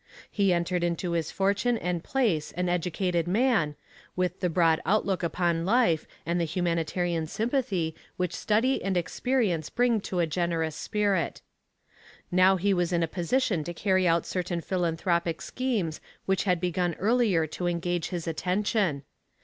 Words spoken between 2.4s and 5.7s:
an educated man, with the broad outlook upon